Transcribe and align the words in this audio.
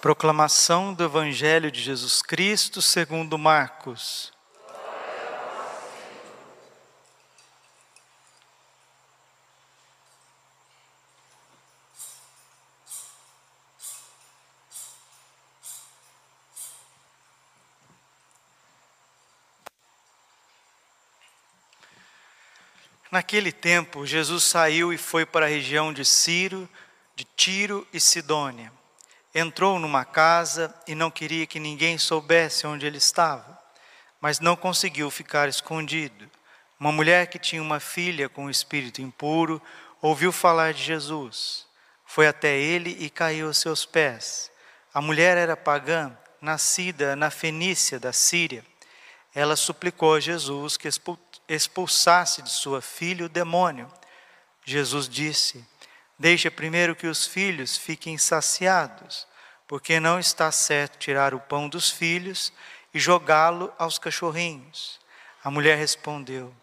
Proclamação 0.00 0.94
do 0.94 1.02
Evangelho 1.02 1.68
de 1.68 1.80
Jesus 1.80 2.22
Cristo 2.22 2.80
segundo 2.80 3.36
Marcos. 3.36 4.32
Naquele 23.10 23.52
tempo, 23.52 24.06
Jesus 24.06 24.44
saiu 24.44 24.90
e 24.90 24.96
foi 24.96 25.26
para 25.26 25.44
a 25.44 25.48
região 25.48 25.92
de 25.92 26.02
Ciro, 26.02 26.66
de 27.22 27.28
Tiro 27.36 27.86
e 27.92 28.00
Sidônia. 28.00 28.72
Entrou 29.32 29.78
numa 29.78 30.04
casa 30.04 30.74
e 30.88 30.94
não 30.94 31.08
queria 31.08 31.46
que 31.46 31.60
ninguém 31.60 31.96
soubesse 31.96 32.66
onde 32.66 32.84
ele 32.84 32.98
estava, 32.98 33.56
mas 34.20 34.40
não 34.40 34.56
conseguiu 34.56 35.08
ficar 35.08 35.48
escondido. 35.48 36.28
Uma 36.80 36.90
mulher 36.90 37.28
que 37.28 37.38
tinha 37.38 37.62
uma 37.62 37.78
filha 37.78 38.28
com 38.28 38.50
espírito 38.50 39.00
impuro 39.00 39.62
ouviu 40.00 40.32
falar 40.32 40.74
de 40.74 40.82
Jesus. 40.82 41.64
Foi 42.04 42.26
até 42.26 42.58
ele 42.58 42.96
e 42.98 43.08
caiu 43.08 43.46
aos 43.46 43.58
seus 43.58 43.86
pés. 43.86 44.50
A 44.92 45.00
mulher 45.00 45.36
era 45.36 45.56
pagã, 45.56 46.18
nascida 46.40 47.14
na 47.14 47.30
Fenícia 47.30 48.00
da 48.00 48.12
Síria. 48.12 48.66
Ela 49.32 49.54
suplicou 49.54 50.14
a 50.14 50.20
Jesus 50.20 50.76
que 50.76 50.88
expulsasse 51.48 52.42
de 52.42 52.50
sua 52.50 52.82
filha 52.82 53.26
o 53.26 53.28
demônio. 53.28 53.88
Jesus 54.64 55.08
disse: 55.08 55.64
Deixa 56.22 56.52
primeiro 56.52 56.94
que 56.94 57.08
os 57.08 57.26
filhos 57.26 57.76
fiquem 57.76 58.16
saciados, 58.16 59.26
porque 59.66 59.98
não 59.98 60.20
está 60.20 60.52
certo 60.52 60.96
tirar 60.96 61.34
o 61.34 61.40
pão 61.40 61.68
dos 61.68 61.90
filhos 61.90 62.52
e 62.94 63.00
jogá-lo 63.00 63.74
aos 63.76 63.98
cachorrinhos. 63.98 65.00
A 65.42 65.50
mulher 65.50 65.76
respondeu: 65.76 66.54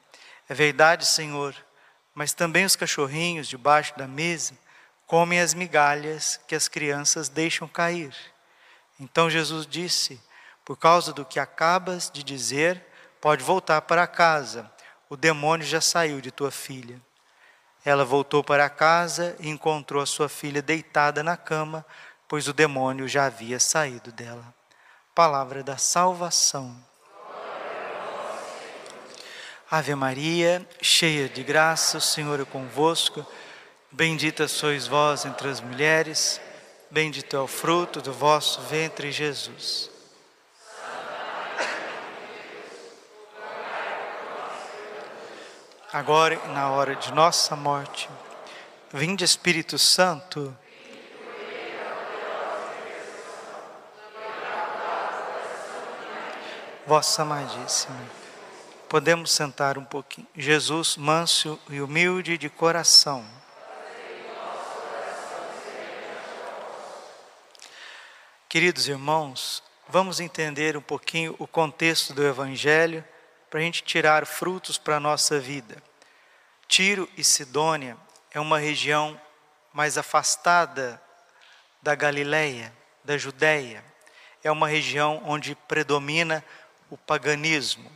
É 0.47 0.53
verdade, 0.53 1.05
Senhor, 1.05 1.53
mas 2.15 2.31
também 2.31 2.63
os 2.63 2.77
cachorrinhos 2.77 3.49
debaixo 3.49 3.97
da 3.97 4.07
mesa 4.07 4.57
comem 5.05 5.41
as 5.41 5.53
migalhas 5.53 6.39
que 6.47 6.55
as 6.55 6.69
crianças 6.69 7.27
deixam 7.27 7.67
cair. 7.67 8.15
Então 8.97 9.29
Jesus 9.29 9.67
disse: 9.67 10.21
Por 10.63 10.77
causa 10.77 11.11
do 11.11 11.25
que 11.25 11.37
acabas 11.37 12.09
de 12.09 12.23
dizer, 12.23 12.81
pode 13.19 13.43
voltar 13.43 13.81
para 13.81 14.07
casa 14.07 14.71
o 15.09 15.17
demônio 15.17 15.67
já 15.67 15.81
saiu 15.81 16.21
de 16.21 16.31
tua 16.31 16.49
filha. 16.49 17.01
Ela 17.83 18.03
voltou 18.03 18.43
para 18.43 18.69
casa 18.69 19.35
e 19.39 19.49
encontrou 19.49 20.01
a 20.01 20.05
sua 20.05 20.27
filha 20.27 20.61
deitada 20.61 21.23
na 21.23 21.37
cama, 21.37 21.85
pois 22.27 22.47
o 22.47 22.53
demônio 22.53 23.07
já 23.07 23.25
havia 23.25 23.59
saído 23.59 24.11
dela. 24.11 24.53
Palavra 25.15 25.63
da 25.63 25.77
salvação. 25.77 26.75
Ave 29.71 29.93
Maria, 29.93 30.67
cheia 30.81 31.29
de 31.29 31.43
graça, 31.43 31.99
o 31.99 32.01
Senhor 32.01 32.39
é 32.39 32.45
convosco. 32.45 33.25
Bendita 33.91 34.47
sois 34.47 34.87
vós 34.87 35.25
entre 35.25 35.47
as 35.47 35.61
mulheres, 35.61 36.39
bendito 36.91 37.35
é 37.35 37.39
o 37.39 37.47
fruto 37.47 38.01
do 38.01 38.13
vosso 38.13 38.61
ventre, 38.61 39.11
Jesus. 39.11 39.98
Agora 45.91 46.35
e 46.35 46.47
na 46.49 46.69
hora 46.69 46.95
de 46.95 47.11
nossa 47.13 47.55
morte. 47.55 48.09
Vinde 48.93 49.23
Espírito 49.23 49.77
Santo. 49.77 50.55
Vossa 56.85 57.21
Amadíssima. 57.21 57.99
Podemos 58.87 59.31
sentar 59.31 59.77
um 59.77 59.85
pouquinho. 59.85 60.27
Jesus, 60.35 60.97
manso 60.97 61.59
e 61.69 61.81
humilde 61.81 62.37
de 62.37 62.49
coração. 62.49 63.23
Queridos 68.47 68.87
irmãos, 68.87 69.61
vamos 69.87 70.19
entender 70.19 70.75
um 70.75 70.81
pouquinho 70.81 71.35
o 71.37 71.45
contexto 71.45 72.13
do 72.13 72.25
Evangelho 72.25 73.03
para 73.49 73.59
a 73.59 73.63
gente 73.63 73.83
tirar 73.83 74.25
frutos 74.25 74.77
para 74.77 74.97
a 74.97 74.99
nossa 74.99 75.39
vida. 75.39 75.81
Tiro 76.67 77.09
e 77.17 77.23
Sidônia 77.23 77.97
é 78.31 78.39
uma 78.39 78.59
região 78.59 79.19
mais 79.73 79.97
afastada 79.97 81.01
da 81.81 81.95
Galileia, 81.95 82.73
da 83.03 83.17
Judéia. 83.17 83.83
É 84.43 84.51
uma 84.51 84.67
região 84.67 85.21
onde 85.25 85.55
predomina 85.55 86.43
o 86.89 86.97
paganismo. 86.97 87.91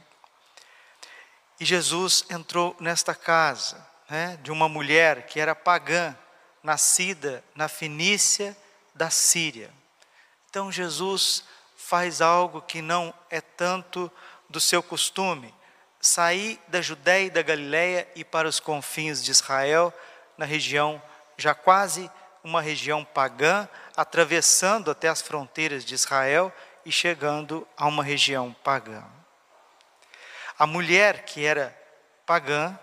E 1.59 1.66
Jesus 1.66 2.25
entrou 2.30 2.75
nesta 2.80 3.14
casa 3.14 3.85
né, 4.09 4.38
de 4.41 4.52
uma 4.52 4.68
mulher 4.68 5.25
que 5.28 5.40
era 5.40 5.56
pagã, 5.56 6.18
nascida 6.62 7.44
na 7.53 7.68
Fenícia 7.68 8.58
da 8.96 9.09
Síria. 9.09 9.72
Então 10.50 10.72
Jesus 10.72 11.44
faz 11.75 12.22
algo 12.22 12.62
que 12.62 12.81
não 12.81 13.14
é 13.30 13.41
tanto 13.41 14.12
do 14.50 14.59
seu 14.59 14.84
costume, 14.84 15.54
sair 16.00 16.59
da 16.68 16.81
Judéia 16.81 17.28
e 17.28 17.30
da 17.30 17.42
Galiléia 17.42 18.08
e 18.16 18.24
para 18.24 18.48
os 18.48 18.59
confins 18.59 19.24
de 19.24 19.31
Israel, 19.31 19.94
na 20.38 20.46
região 20.46 21.02
já 21.38 21.56
quase 21.56 22.09
uma 22.44 22.62
região 22.62 23.06
pagã, 23.06 23.68
atravessando 23.96 24.92
até 24.92 25.08
as 25.08 25.22
fronteiras 25.22 25.86
de 25.86 25.96
Israel 25.96 26.53
e 26.86 26.92
chegando 26.92 27.68
a 27.78 27.88
uma 27.88 28.03
região 28.03 28.53
pagã. 28.64 29.03
A 30.59 30.68
mulher 30.68 31.24
que 31.24 31.46
era 31.46 31.76
pagã 32.26 32.78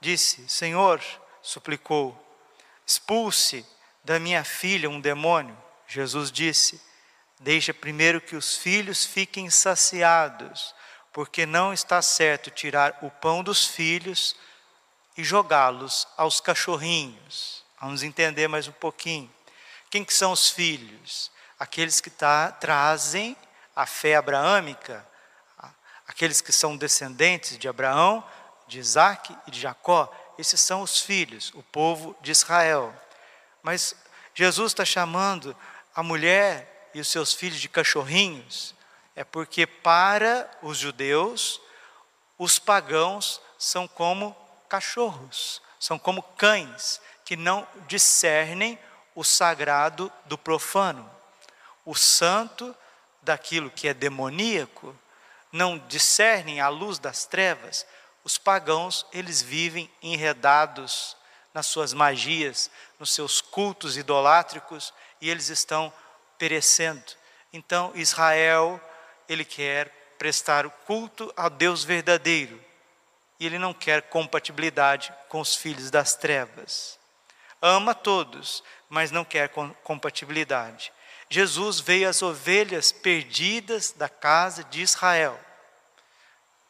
disse: 0.00 0.48
Senhor, 0.48 1.00
suplicou, 1.40 2.20
expulse 2.84 3.64
da 4.02 4.18
minha 4.18 4.42
filha 4.42 4.90
um 4.90 5.00
demônio. 5.00 5.56
Jesus 5.86 6.32
disse: 6.32 6.82
Deixa 7.38 7.72
primeiro 7.72 8.20
que 8.20 8.36
os 8.36 8.56
filhos 8.56 9.04
fiquem 9.04 9.48
saciados 9.48 10.74
porque 11.14 11.46
não 11.46 11.72
está 11.72 12.02
certo 12.02 12.50
tirar 12.50 12.98
o 13.00 13.08
pão 13.08 13.44
dos 13.44 13.64
filhos 13.64 14.34
e 15.16 15.22
jogá-los 15.22 16.08
aos 16.16 16.40
cachorrinhos. 16.40 17.64
Vamos 17.80 18.02
entender 18.02 18.48
mais 18.48 18.66
um 18.66 18.72
pouquinho. 18.72 19.32
Quem 19.88 20.04
que 20.04 20.12
são 20.12 20.32
os 20.32 20.50
filhos? 20.50 21.30
Aqueles 21.56 22.00
que 22.00 22.10
tá, 22.10 22.50
trazem 22.50 23.36
a 23.76 23.86
fé 23.86 24.16
abraâmica, 24.16 25.06
aqueles 26.08 26.40
que 26.40 26.50
são 26.50 26.76
descendentes 26.76 27.56
de 27.58 27.68
Abraão, 27.68 28.24
de 28.66 28.80
Isaac 28.80 29.38
e 29.46 29.52
de 29.52 29.60
Jacó. 29.60 30.12
Esses 30.36 30.60
são 30.60 30.82
os 30.82 30.98
filhos, 30.98 31.52
o 31.54 31.62
povo 31.62 32.16
de 32.22 32.32
Israel. 32.32 32.92
Mas 33.62 33.94
Jesus 34.34 34.72
está 34.72 34.84
chamando 34.84 35.56
a 35.94 36.02
mulher 36.02 36.90
e 36.92 36.98
os 36.98 37.06
seus 37.06 37.32
filhos 37.32 37.60
de 37.60 37.68
cachorrinhos, 37.68 38.74
é 39.14 39.22
porque 39.22 39.66
para 39.66 40.50
os 40.62 40.78
judeus, 40.78 41.60
os 42.38 42.58
pagãos 42.58 43.40
são 43.58 43.86
como 43.86 44.36
cachorros, 44.68 45.62
são 45.78 45.98
como 45.98 46.22
cães, 46.22 47.00
que 47.24 47.36
não 47.36 47.66
discernem 47.86 48.78
o 49.14 49.22
sagrado 49.22 50.12
do 50.26 50.36
profano, 50.36 51.08
o 51.84 51.94
santo 51.94 52.74
daquilo 53.22 53.70
que 53.70 53.88
é 53.88 53.94
demoníaco, 53.94 54.96
não 55.52 55.78
discernem 55.78 56.60
a 56.60 56.68
luz 56.68 56.98
das 56.98 57.24
trevas. 57.24 57.86
Os 58.24 58.36
pagãos, 58.36 59.06
eles 59.12 59.40
vivem 59.40 59.90
enredados 60.02 61.16
nas 61.54 61.66
suas 61.66 61.92
magias, 61.92 62.70
nos 62.98 63.14
seus 63.14 63.40
cultos 63.40 63.96
idolátricos, 63.96 64.92
e 65.20 65.30
eles 65.30 65.48
estão 65.48 65.92
perecendo. 66.36 67.04
Então, 67.52 67.92
Israel, 67.94 68.80
ele 69.28 69.44
quer 69.44 69.88
prestar 70.18 70.66
o 70.66 70.70
culto 70.70 71.32
ao 71.36 71.50
Deus 71.50 71.84
verdadeiro. 71.84 72.62
E 73.38 73.46
ele 73.46 73.58
não 73.58 73.74
quer 73.74 74.02
compatibilidade 74.02 75.12
com 75.28 75.40
os 75.40 75.54
filhos 75.54 75.90
das 75.90 76.14
trevas. 76.14 76.98
Ama 77.60 77.94
todos, 77.94 78.62
mas 78.88 79.10
não 79.10 79.24
quer 79.24 79.48
compatibilidade. 79.82 80.92
Jesus 81.28 81.80
veio 81.80 82.08
às 82.08 82.22
ovelhas 82.22 82.92
perdidas 82.92 83.92
da 83.92 84.08
casa 84.08 84.62
de 84.64 84.82
Israel. 84.82 85.38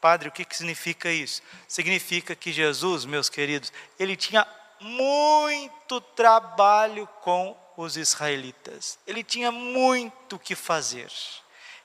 Padre, 0.01 0.29
o 0.29 0.33
que, 0.33 0.45
que 0.45 0.56
significa 0.56 1.11
isso? 1.11 1.43
Significa 1.67 2.35
que 2.37 2.53
Jesus, 2.53 3.05
meus 3.05 3.29
queridos, 3.29 3.73
ele 3.99 4.17
tinha 4.17 4.47
muito 4.81 6.01
trabalho 6.01 7.06
com 7.21 7.56
os 7.77 7.97
israelitas. 7.97 8.99
Ele 9.06 9.25
tinha 9.25 9.51
muito 9.51 10.37
o 10.37 10.39
que 10.39 10.55
fazer. 10.55 11.11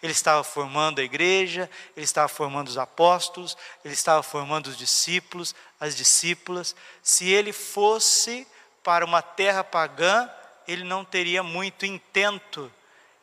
Ele 0.02 0.14
estava 0.14 0.44
formando 0.44 1.00
a 1.00 1.04
igreja, 1.04 1.70
ele 1.96 2.06
estava 2.06 2.30
formando 2.30 2.70
os 2.70 2.78
apóstolos, 2.78 3.58
ele 3.84 3.94
estava 3.94 4.24
formando 4.24 4.68
os 4.68 4.78
discípulos, 4.78 5.54
as 5.80 5.96
discípulas. 5.96 6.76
Se 7.04 7.30
ele 7.30 7.52
fosse 7.52 8.48
para 8.84 9.04
uma 9.04 9.22
terra 9.22 9.64
pagã, 9.64 10.30
ele 10.68 10.84
não 10.84 11.04
teria 11.04 11.44
muito 11.44 11.86
intento, 11.86 12.72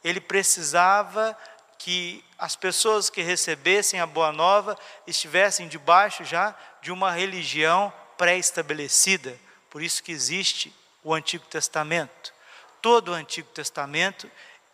ele 0.04 0.20
precisava 0.20 1.36
que 1.78 2.24
as 2.38 2.56
pessoas 2.56 3.08
que 3.08 3.22
recebessem 3.22 4.00
a 4.00 4.06
boa 4.06 4.32
nova 4.32 4.76
estivessem 5.06 5.68
debaixo 5.68 6.24
já 6.24 6.54
de 6.82 6.90
uma 6.90 7.10
religião 7.10 7.92
pré-estabelecida. 8.18 9.38
Por 9.70 9.82
isso 9.82 10.02
que 10.02 10.12
existe 10.12 10.74
o 11.02 11.14
Antigo 11.14 11.44
Testamento. 11.46 12.34
Todo 12.82 13.10
o 13.10 13.14
Antigo 13.14 13.48
Testamento 13.50 14.30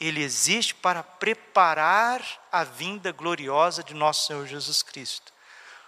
ele 0.06 0.20
existe 0.20 0.74
para 0.74 1.02
preparar 1.02 2.20
a 2.50 2.64
vinda 2.64 3.12
gloriosa 3.12 3.84
de 3.84 3.94
nosso 3.94 4.26
Senhor 4.26 4.46
Jesus 4.46 4.82
Cristo. 4.82 5.32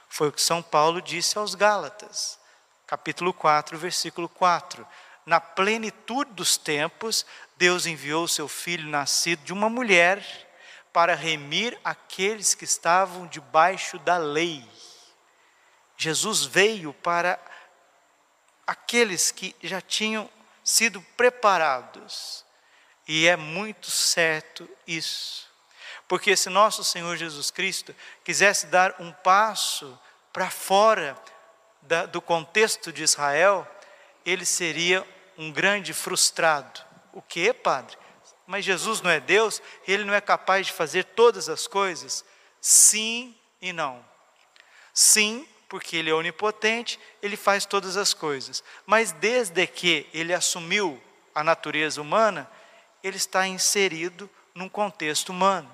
Foi 0.08 0.28
o 0.28 0.32
que 0.32 0.40
São 0.40 0.62
Paulo 0.62 1.02
disse 1.02 1.36
aos 1.36 1.56
Gálatas, 1.56 2.38
capítulo 2.86 3.32
4, 3.32 3.76
versículo 3.76 4.28
4. 4.28 4.86
Na 5.26 5.40
plenitude 5.40 6.30
dos 6.30 6.56
tempos, 6.56 7.26
Deus 7.56 7.86
enviou 7.86 8.22
o 8.22 8.28
seu 8.28 8.46
filho 8.46 8.88
nascido 8.88 9.42
de 9.42 9.52
uma 9.52 9.68
mulher 9.68 10.24
para 10.92 11.16
remir 11.16 11.76
aqueles 11.82 12.54
que 12.54 12.64
estavam 12.64 13.26
debaixo 13.26 13.98
da 13.98 14.16
lei. 14.16 14.64
Jesus 15.96 16.44
veio 16.44 16.94
para 16.94 17.36
aqueles 18.64 19.32
que 19.32 19.56
já 19.60 19.80
tinham 19.80 20.30
sido 20.62 21.02
preparados. 21.16 22.43
E 23.06 23.26
é 23.26 23.36
muito 23.36 23.90
certo 23.90 24.68
isso. 24.86 25.48
Porque 26.08 26.36
se 26.36 26.48
nosso 26.48 26.84
Senhor 26.84 27.16
Jesus 27.16 27.50
Cristo 27.50 27.94
quisesse 28.22 28.66
dar 28.66 28.94
um 28.98 29.12
passo 29.12 29.98
para 30.32 30.50
fora 30.50 31.16
da, 31.82 32.06
do 32.06 32.20
contexto 32.20 32.92
de 32.92 33.02
Israel, 33.02 33.66
ele 34.24 34.44
seria 34.44 35.06
um 35.36 35.50
grande 35.50 35.92
frustrado. 35.92 36.80
O 37.12 37.22
que, 37.22 37.52
padre? 37.52 37.96
Mas 38.46 38.64
Jesus 38.64 39.00
não 39.00 39.10
é 39.10 39.20
Deus, 39.20 39.62
ele 39.86 40.04
não 40.04 40.14
é 40.14 40.20
capaz 40.20 40.66
de 40.66 40.72
fazer 40.72 41.04
todas 41.04 41.48
as 41.48 41.66
coisas? 41.66 42.24
Sim 42.60 43.34
e 43.60 43.72
não. 43.72 44.04
Sim, 44.92 45.46
porque 45.68 45.96
ele 45.96 46.10
é 46.10 46.14
onipotente, 46.14 47.00
ele 47.22 47.36
faz 47.36 47.64
todas 47.64 47.96
as 47.96 48.12
coisas. 48.12 48.62
Mas 48.86 49.12
desde 49.12 49.66
que 49.66 50.08
ele 50.12 50.34
assumiu 50.34 51.02
a 51.34 51.42
natureza 51.42 52.00
humana, 52.00 52.50
ele 53.04 53.16
está 53.16 53.46
inserido 53.46 54.28
num 54.54 54.68
contexto 54.68 55.28
humano. 55.28 55.72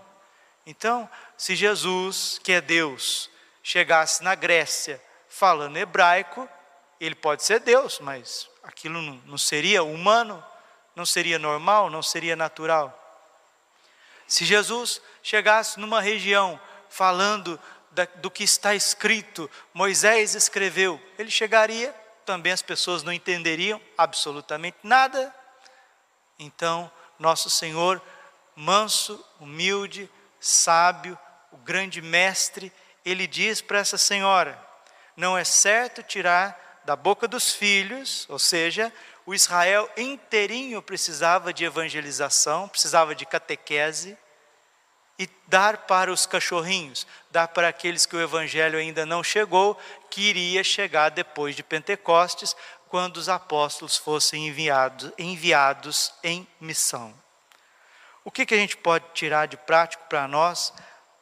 Então, 0.67 1.09
se 1.37 1.57
Jesus, 1.57 2.39
que 2.43 2.53
é 2.53 2.61
Deus, 2.61 3.31
chegasse 3.63 4.23
na 4.23 4.35
Grécia 4.35 5.03
falando 5.29 5.77
hebraico, 5.79 6.47
ele 7.01 7.15
pode 7.15 7.43
ser 7.45 7.61
Deus, 7.61 7.99
mas 8.01 8.51
aquilo 8.63 9.01
não 9.01 9.39
seria 9.39 9.83
humano 9.83 10.45
não 10.95 11.07
seria 11.07 11.39
normal, 11.39 11.89
não 11.89 12.03
seria 12.03 12.37
natural? 12.37 12.97
Se 14.27 14.45
Jesus 14.45 15.01
chegasse 15.23 15.81
numa 15.81 16.01
região 16.01 16.61
falando 16.89 17.59
da, 17.91 18.05
do 18.17 18.31
que 18.31 18.45
está 18.45 18.75
escrito, 18.75 19.51
Moisés 19.73 20.35
escreveu, 20.35 21.01
ele 21.19 21.31
chegaria, 21.31 21.95
também 22.25 22.53
as 22.53 22.63
pessoas 22.63 23.03
não 23.03 23.13
entenderiam 23.13 23.81
absolutamente 23.97 24.77
nada. 24.83 25.35
Então, 26.39 26.91
nosso 27.21 27.51
Senhor, 27.51 28.03
manso, 28.57 29.25
humilde, 29.39 30.11
sábio, 30.41 31.17
o 31.53 31.57
grande 31.59 32.01
mestre, 32.01 32.73
ele 33.05 33.27
diz 33.27 33.61
para 33.61 33.79
essa 33.79 33.99
senhora: 33.99 34.59
não 35.17 35.37
é 35.37 35.45
certo 35.45 36.03
tirar 36.03 36.81
da 36.85 36.97
boca 36.97 37.29
dos 37.29 37.53
filhos, 37.53 38.27
ou 38.29 38.39
seja, 38.39 38.93
o 39.27 39.35
Israel 39.35 39.89
inteirinho 39.97 40.83
precisava 40.83 41.53
de 41.53 41.65
evangelização, 41.65 42.67
precisava 42.67 43.15
de 43.15 43.27
catequese 43.27 44.17
e 45.19 45.29
dar 45.47 45.87
para 45.87 46.11
os 46.11 46.25
cachorrinhos, 46.25 47.07
dar 47.31 47.49
para 47.49 47.69
aqueles 47.69 48.07
que 48.07 48.17
o 48.17 48.21
evangelho 48.21 48.79
ainda 48.79 49.05
não 49.05 49.23
chegou, 49.23 49.79
que 50.09 50.23
iria 50.23 50.65
chegar 50.65 51.11
depois 51.11 51.55
de 51.55 51.63
Pentecostes, 51.63 52.57
quando 52.91 53.19
os 53.19 53.29
apóstolos 53.29 53.97
fossem 53.97 54.49
enviados, 54.49 55.13
enviados 55.17 56.13
em 56.25 56.47
missão. 56.61 57.15
O 58.25 58.33
que, 58.33 58.45
que 58.45 58.53
a 58.53 58.57
gente 58.57 58.77
pode 58.77 59.05
tirar 59.15 59.47
de 59.47 59.57
prático 59.57 60.03
para 60.09 60.27
nós 60.27 60.73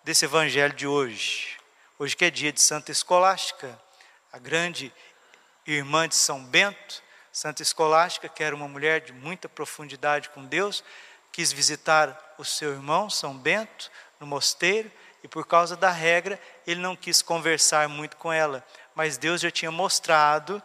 desse 0.03 0.25
evangelho 0.25 0.73
de 0.73 0.87
hoje? 0.87 1.59
Hoje 1.99 2.17
que 2.17 2.25
é 2.25 2.31
dia 2.31 2.51
de 2.51 2.63
Santa 2.63 2.91
Escolástica, 2.91 3.79
a 4.33 4.39
grande 4.39 4.91
irmã 5.67 6.09
de 6.09 6.17
São 6.17 6.43
Bento, 6.43 7.03
Santa 7.31 7.61
Escolástica, 7.61 8.31
que 8.31 8.43
era 8.43 8.57
uma 8.57 8.67
mulher 8.67 9.03
de 9.03 9.13
muita 9.13 9.47
profundidade 9.47 10.31
com 10.31 10.47
Deus, 10.47 10.83
quis 11.31 11.53
visitar 11.53 12.35
o 12.39 12.47
seu 12.47 12.73
irmão, 12.73 13.11
São 13.11 13.37
Bento, 13.37 13.91
no 14.19 14.27
mosteiro, 14.27 14.91
e 15.23 15.29
por 15.29 15.47
causa 15.47 15.77
da 15.77 15.91
regra, 15.91 16.41
ele 16.67 16.81
não 16.81 16.97
quis 16.97 17.21
conversar 17.21 17.91
muito 17.91 18.17
com 18.17 18.33
ela, 18.33 18.67
mas 18.95 19.19
Deus 19.19 19.43
já 19.43 19.51
tinha 19.51 19.71
mostrado 19.71 20.63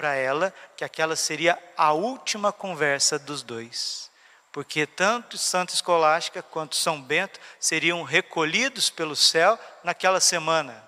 para 0.00 0.14
ela 0.14 0.54
que 0.78 0.82
aquela 0.82 1.14
seria 1.14 1.62
a 1.76 1.92
última 1.92 2.50
conversa 2.50 3.18
dos 3.18 3.42
dois. 3.42 4.10
Porque 4.50 4.86
tanto 4.86 5.36
Santa 5.36 5.74
Escolástica 5.74 6.42
quanto 6.42 6.74
São 6.74 7.02
Bento 7.02 7.38
seriam 7.60 8.02
recolhidos 8.02 8.88
pelo 8.88 9.14
céu 9.14 9.58
naquela 9.84 10.18
semana. 10.18 10.82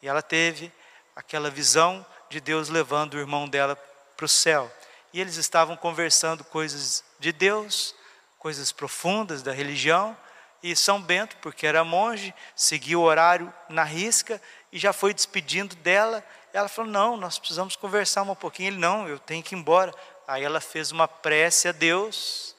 E 0.00 0.06
ela 0.06 0.22
teve 0.22 0.72
aquela 1.16 1.50
visão 1.50 2.06
de 2.30 2.40
Deus 2.40 2.68
levando 2.68 3.14
o 3.14 3.18
irmão 3.18 3.48
dela 3.48 3.74
para 4.16 4.26
o 4.26 4.28
céu. 4.28 4.70
E 5.12 5.20
eles 5.20 5.34
estavam 5.34 5.76
conversando 5.76 6.44
coisas 6.44 7.02
de 7.18 7.32
Deus, 7.32 7.96
coisas 8.38 8.70
profundas 8.70 9.42
da 9.42 9.50
religião. 9.50 10.16
E 10.62 10.76
São 10.76 11.02
Bento, 11.02 11.36
porque 11.38 11.66
era 11.66 11.82
monge, 11.82 12.32
seguiu 12.54 13.00
o 13.00 13.04
horário 13.04 13.52
na 13.68 13.82
risca 13.82 14.40
e 14.70 14.78
já 14.78 14.92
foi 14.92 15.12
despedindo 15.12 15.74
dela. 15.74 16.24
Ela 16.56 16.70
falou: 16.70 16.90
Não, 16.90 17.18
nós 17.18 17.38
precisamos 17.38 17.76
conversar 17.76 18.22
um 18.22 18.34
pouquinho. 18.34 18.70
Ele: 18.70 18.78
Não, 18.78 19.06
eu 19.06 19.18
tenho 19.18 19.42
que 19.42 19.54
ir 19.54 19.58
embora. 19.58 19.92
Aí 20.26 20.42
ela 20.42 20.58
fez 20.58 20.90
uma 20.90 21.06
prece 21.06 21.68
a 21.68 21.72
Deus 21.72 22.56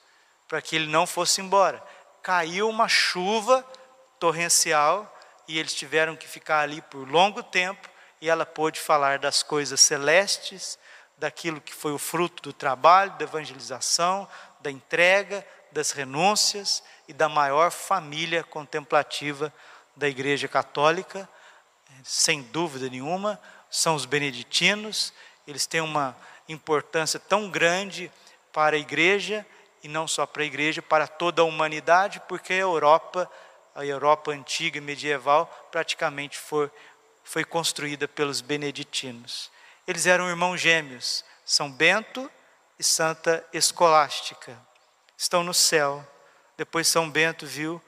para 0.48 0.62
que 0.62 0.76
ele 0.76 0.86
não 0.86 1.08
fosse 1.08 1.42
embora. 1.42 1.84
Caiu 2.22 2.70
uma 2.70 2.88
chuva 2.88 3.66
torrencial 4.20 5.12
e 5.48 5.58
eles 5.58 5.74
tiveram 5.74 6.16
que 6.16 6.28
ficar 6.28 6.60
ali 6.60 6.80
por 6.80 7.10
longo 7.10 7.42
tempo. 7.42 7.90
E 8.22 8.30
ela 8.30 8.46
pôde 8.46 8.80
falar 8.80 9.18
das 9.18 9.42
coisas 9.42 9.82
celestes, 9.82 10.78
daquilo 11.18 11.60
que 11.60 11.74
foi 11.74 11.92
o 11.92 11.98
fruto 11.98 12.44
do 12.44 12.54
trabalho, 12.54 13.18
da 13.18 13.24
evangelização, 13.24 14.28
da 14.60 14.70
entrega, 14.70 15.44
das 15.72 15.90
renúncias 15.90 16.84
e 17.08 17.14
da 17.14 17.28
maior 17.28 17.72
família 17.72 18.44
contemplativa 18.44 19.52
da 19.96 20.08
Igreja 20.08 20.48
Católica, 20.48 21.28
sem 22.04 22.44
dúvida 22.44 22.90
nenhuma, 22.90 23.40
são 23.70 23.96
os 23.96 24.06
beneditinos, 24.06 25.14
eles 25.48 25.66
têm 25.66 25.82
uma 25.82 26.16
importância 26.48 27.20
tão 27.20 27.50
grande 27.50 28.12
para 28.52 28.76
a 28.76 28.80
igreja 28.80 29.46
e 29.84 29.88
não 29.88 30.08
só 30.08 30.26
para 30.26 30.44
a 30.44 30.46
igreja, 30.46 30.82
para 30.82 31.08
toda 31.08 31.42
a 31.42 31.46
humanidade, 31.46 32.22
porque 32.28 32.54
a 32.54 32.58
Europa, 32.58 33.30
a 33.76 33.86
Europa 33.86 34.32
antiga 34.32 34.78
e 34.78 34.82
medieval, 34.82 35.46
praticamente 35.72 36.38
foi, 36.38 36.70
foi 37.24 37.44
construída 37.44 38.08
pelos 38.08 38.42
beneditinos. 38.42 39.52
Eles 39.88 40.06
eram 40.06 40.28
irmãos 40.28 40.58
gêmeos, 40.58 41.24
São 41.46 41.72
Bento 41.72 42.30
e 42.80 42.84
Santa 42.84 43.46
Escolástica. 43.54 44.58
Estão 45.18 45.44
no 45.44 45.54
céu. 45.54 46.06
Depois 46.58 46.88
São 46.88 47.10
Bento 47.10 47.46
viu 47.46 47.82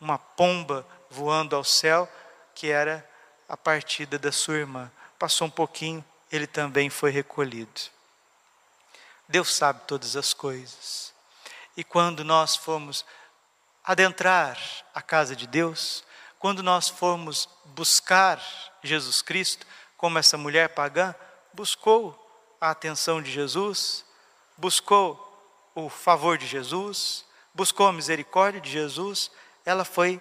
uma 0.00 0.18
pomba 0.18 0.86
voando 1.10 1.56
ao 1.56 1.64
céu, 1.64 2.10
que 2.54 2.70
era 2.70 3.08
a 3.48 3.56
partida 3.56 4.18
da 4.18 4.30
sua 4.30 4.56
irmã. 4.56 4.90
Passou 5.18 5.46
um 5.46 5.50
pouquinho, 5.50 6.04
ele 6.30 6.46
também 6.46 6.90
foi 6.90 7.10
recolhido. 7.10 7.80
Deus 9.28 9.54
sabe 9.54 9.80
todas 9.86 10.16
as 10.16 10.32
coisas. 10.34 11.12
E 11.76 11.82
quando 11.82 12.24
nós 12.24 12.56
formos 12.56 13.04
adentrar 13.84 14.58
a 14.94 15.00
casa 15.00 15.34
de 15.34 15.46
Deus, 15.46 16.04
quando 16.38 16.62
nós 16.62 16.88
formos 16.88 17.48
buscar 17.64 18.40
Jesus 18.82 19.22
Cristo, 19.22 19.66
como 19.96 20.18
essa 20.18 20.36
mulher 20.36 20.68
pagã, 20.70 21.14
buscou 21.52 22.16
a 22.60 22.70
atenção 22.70 23.22
de 23.22 23.30
Jesus, 23.30 24.04
buscou 24.56 25.24
o 25.74 25.88
favor 25.88 26.36
de 26.38 26.46
Jesus, 26.46 27.24
buscou 27.54 27.86
a 27.86 27.92
misericórdia 27.92 28.60
de 28.60 28.70
Jesus, 28.70 29.30
ela 29.64 29.84
foi, 29.84 30.20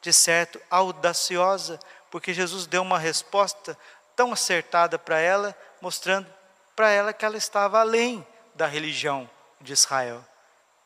de 0.00 0.12
certo, 0.12 0.60
audaciosa, 0.70 1.78
porque 2.10 2.34
Jesus 2.34 2.66
deu 2.66 2.82
uma 2.82 2.98
resposta 2.98 3.78
tão 4.16 4.32
acertada 4.32 4.98
para 4.98 5.18
ela, 5.18 5.56
mostrando 5.80 6.26
para 6.74 6.90
ela 6.90 7.12
que 7.12 7.24
ela 7.24 7.36
estava 7.36 7.80
além 7.80 8.26
da 8.54 8.66
religião 8.66 9.28
de 9.60 9.72
Israel. 9.72 10.24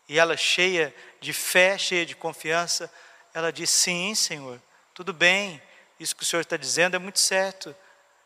E 0.08 0.18
ela, 0.18 0.36
cheia 0.36 0.94
de 1.20 1.32
fé, 1.32 1.78
cheia 1.78 2.04
de 2.04 2.14
confiança, 2.14 2.92
ela 3.32 3.52
disse: 3.52 3.72
Sim, 3.72 4.14
Senhor, 4.14 4.60
tudo 4.92 5.12
bem, 5.12 5.60
isso 5.98 6.14
que 6.14 6.22
o 6.22 6.26
Senhor 6.26 6.42
está 6.42 6.56
dizendo 6.56 6.96
é 6.96 6.98
muito 6.98 7.18
certo. 7.18 7.74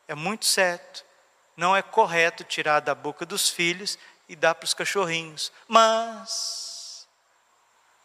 É 0.07 0.14
muito 0.14 0.47
certo. 0.47 1.05
Não 1.57 1.76
é 1.76 1.83
correto 1.83 2.45
tirar 2.45 2.81
da 2.81 2.95
boca 2.95 3.26
dos 3.26 3.49
filhos 3.49 3.99
e 4.28 4.35
dá 4.35 4.55
para 4.55 4.64
os 4.64 4.75
cachorrinhos. 4.75 5.52
Mas, 5.67 7.09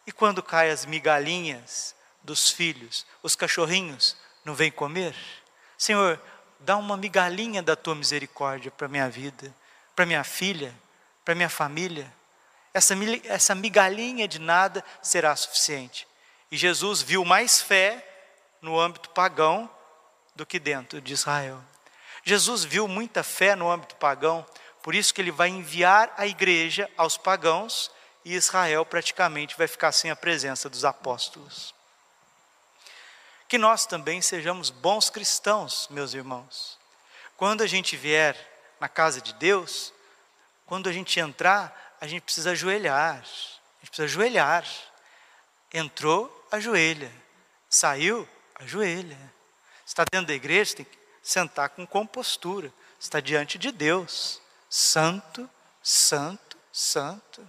e 0.06 0.12
quando 0.12 0.42
caem 0.42 0.72
as 0.72 0.84
migalhinhas 0.84 1.94
dos 2.22 2.50
filhos, 2.50 3.06
os 3.22 3.34
cachorrinhos 3.34 4.16
não 4.44 4.54
vêm 4.54 4.70
comer? 4.70 5.14
Senhor, 5.78 6.20
dá 6.60 6.76
uma 6.76 6.96
migalhinha 6.96 7.62
da 7.62 7.76
tua 7.76 7.94
misericórdia 7.94 8.70
para 8.70 8.88
minha 8.88 9.08
vida, 9.08 9.54
para 9.94 10.06
minha 10.06 10.24
filha, 10.24 10.74
para 11.24 11.34
minha 11.34 11.48
família. 11.48 12.12
Essa, 12.72 12.94
essa 13.24 13.54
migalhinha 13.54 14.26
de 14.26 14.38
nada 14.38 14.84
será 15.02 15.34
suficiente. 15.36 16.06
E 16.50 16.56
Jesus 16.56 17.02
viu 17.02 17.24
mais 17.24 17.60
fé 17.60 18.06
no 18.60 18.78
âmbito 18.78 19.10
pagão 19.10 19.70
do 20.34 20.44
que 20.44 20.58
dentro 20.58 21.00
de 21.00 21.12
Israel. 21.12 21.60
Jesus 22.24 22.64
viu 22.64 22.88
muita 22.88 23.22
fé 23.22 23.54
no 23.54 23.70
âmbito 23.70 23.94
pagão, 23.96 24.44
por 24.82 24.94
isso 24.94 25.12
que 25.12 25.20
ele 25.20 25.30
vai 25.30 25.48
enviar 25.48 26.12
a 26.16 26.26
igreja 26.26 26.90
aos 26.96 27.16
pagãos 27.16 27.90
e 28.24 28.34
Israel 28.34 28.84
praticamente 28.86 29.56
vai 29.56 29.68
ficar 29.68 29.92
sem 29.92 30.10
a 30.10 30.16
presença 30.16 30.68
dos 30.68 30.84
apóstolos. 30.84 31.74
Que 33.54 33.58
nós 33.58 33.86
também 33.86 34.20
sejamos 34.20 34.68
bons 34.68 35.08
cristãos, 35.08 35.86
meus 35.88 36.12
irmãos. 36.12 36.76
Quando 37.36 37.62
a 37.62 37.68
gente 37.68 37.96
vier 37.96 38.36
na 38.80 38.88
casa 38.88 39.20
de 39.20 39.32
Deus, 39.34 39.94
quando 40.66 40.88
a 40.88 40.92
gente 40.92 41.20
entrar, 41.20 41.96
a 42.00 42.06
gente 42.08 42.22
precisa 42.22 42.50
ajoelhar. 42.50 43.20
A 43.20 43.78
gente 43.78 43.90
precisa 43.90 44.06
ajoelhar. 44.06 44.66
Entrou, 45.72 46.48
ajoelha. 46.50 47.12
Saiu, 47.70 48.28
ajoelha. 48.56 49.32
Está 49.86 50.04
dentro 50.10 50.26
da 50.26 50.34
igreja, 50.34 50.74
tem 50.74 50.84
que 50.84 50.98
sentar 51.22 51.68
com 51.68 51.86
compostura. 51.86 52.72
Está 52.98 53.20
diante 53.20 53.56
de 53.56 53.70
Deus. 53.70 54.42
Santo, 54.68 55.48
santo, 55.80 56.56
santo. 56.72 57.48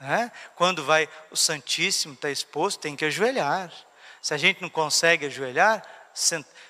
É? 0.00 0.32
Quando 0.56 0.84
vai 0.84 1.08
o 1.30 1.36
Santíssimo, 1.36 2.14
está 2.14 2.28
exposto, 2.28 2.80
tem 2.80 2.96
que 2.96 3.04
ajoelhar. 3.04 3.72
Se 4.24 4.32
a 4.32 4.38
gente 4.38 4.62
não 4.62 4.70
consegue 4.70 5.26
ajoelhar, 5.26 5.82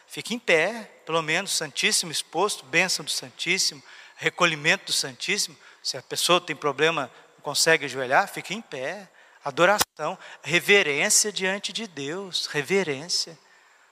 fique 0.08 0.34
em 0.34 0.40
pé, 0.40 0.90
pelo 1.06 1.22
menos 1.22 1.52
Santíssimo 1.52 2.10
exposto, 2.10 2.64
bênção 2.64 3.04
do 3.04 3.12
Santíssimo, 3.12 3.80
recolhimento 4.16 4.86
do 4.86 4.92
Santíssimo. 4.92 5.56
Se 5.80 5.96
a 5.96 6.02
pessoa 6.02 6.40
tem 6.40 6.56
problema, 6.56 7.08
não 7.36 7.42
consegue 7.42 7.84
ajoelhar, 7.84 8.26
fique 8.26 8.52
em 8.52 8.60
pé. 8.60 9.08
Adoração, 9.44 10.18
reverência 10.42 11.30
diante 11.30 11.72
de 11.72 11.86
Deus, 11.86 12.46
reverência. 12.46 13.38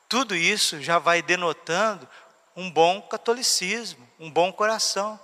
Tudo 0.09 0.35
isso 0.35 0.83
já 0.83 0.99
vai 0.99 1.23
denotando 1.23 2.09
um 2.57 2.69
bom 2.69 3.01
catolicismo, 3.03 4.11
um 4.19 4.29
bom 4.29 4.53
coração. 4.53 5.21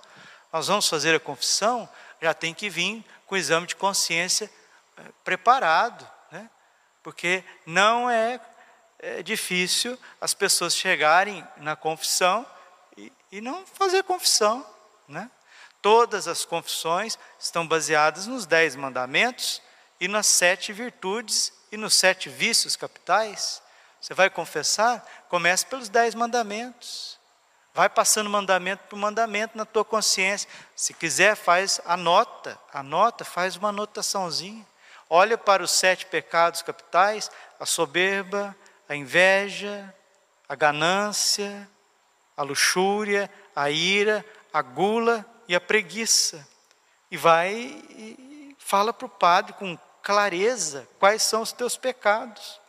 Nós 0.53 0.67
vamos 0.67 0.87
fazer 0.87 1.13
a 1.13 1.19
confissão, 1.19 1.89
já 2.21 2.33
tem 2.33 2.53
que 2.53 2.69
vir 2.69 3.03
com 3.25 3.35
o 3.35 3.37
exame 3.37 3.67
de 3.67 3.75
consciência 3.75 4.49
eh, 4.95 5.01
preparado 5.25 6.09
porque 7.03 7.43
não 7.65 8.09
é, 8.09 8.39
é 8.99 9.23
difícil 9.23 9.97
as 10.19 10.33
pessoas 10.33 10.75
chegarem 10.75 11.45
na 11.57 11.75
confissão 11.75 12.45
e, 12.97 13.11
e 13.31 13.41
não 13.41 13.65
fazer 13.65 14.03
confissão. 14.03 14.65
Né? 15.07 15.29
Todas 15.81 16.27
as 16.27 16.43
confissões 16.45 17.17
estão 17.39 17.67
baseadas 17.67 18.27
nos 18.27 18.45
dez 18.45 18.75
mandamentos 18.75 19.61
e 19.99 20.07
nas 20.07 20.27
sete 20.27 20.73
virtudes 20.73 21.53
e 21.71 21.77
nos 21.77 21.95
sete 21.95 22.29
vícios 22.29 22.75
capitais. 22.75 23.61
Você 23.99 24.13
vai 24.13 24.29
confessar? 24.29 25.05
Comece 25.29 25.65
pelos 25.65 25.89
dez 25.89 26.15
mandamentos. 26.15 27.17
Vai 27.73 27.87
passando 27.87 28.29
mandamento 28.29 28.83
por 28.89 28.97
mandamento 28.97 29.57
na 29.57 29.65
tua 29.65 29.85
consciência. 29.85 30.49
Se 30.75 30.93
quiser, 30.93 31.35
faz, 31.35 31.79
anota, 31.85 32.59
anota, 32.73 33.23
faz 33.23 33.55
uma 33.55 33.69
anotaçãozinha. 33.69 34.65
Olha 35.09 35.37
para 35.37 35.63
os 35.63 35.71
sete 35.71 36.05
pecados 36.05 36.61
capitais: 36.61 37.31
a 37.59 37.65
soberba, 37.65 38.55
a 38.87 38.95
inveja, 38.95 39.93
a 40.47 40.55
ganância, 40.55 41.67
a 42.37 42.43
luxúria, 42.43 43.29
a 43.55 43.69
ira, 43.69 44.23
a 44.53 44.61
gula 44.61 45.25
e 45.47 45.55
a 45.55 45.59
preguiça. 45.59 46.47
E 47.09 47.17
vai 47.17 47.53
e 47.53 48.55
fala 48.59 48.93
para 48.93 49.07
o 49.07 49.09
padre 49.09 49.53
com 49.53 49.77
clareza 50.03 50.87
quais 50.99 51.23
são 51.23 51.41
os 51.41 51.51
teus 51.51 51.75
pecados. 51.75 52.59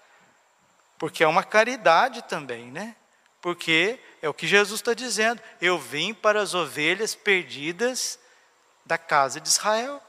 Porque 0.99 1.23
é 1.23 1.27
uma 1.27 1.45
caridade 1.45 2.23
também, 2.23 2.71
né? 2.71 2.97
Porque 3.41 3.99
é 4.21 4.29
o 4.29 4.35
que 4.35 4.47
Jesus 4.47 4.81
está 4.81 4.95
dizendo: 4.95 5.43
eu 5.61 5.79
vim 5.79 6.13
para 6.13 6.41
as 6.43 6.55
ovelhas 6.55 7.15
perdidas 7.15 8.19
da 8.85 8.99
casa 8.99 9.41
de 9.41 9.49
Israel. 9.49 10.03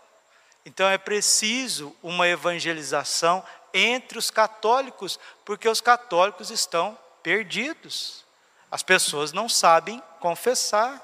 Então 0.66 0.88
é 0.90 0.98
preciso 0.98 1.96
uma 2.04 2.28
evangelização 2.28 3.44
entre 3.74 4.18
os 4.18 4.30
católicos, 4.30 5.20
porque 5.44 5.68
os 5.68 5.82
católicos 5.82 6.52
estão 6.52 6.98
perdidos. 7.24 8.26
As 8.70 8.84
pessoas 8.84 9.32
não 9.32 9.50
sabem 9.50 10.02
confessar. 10.20 11.02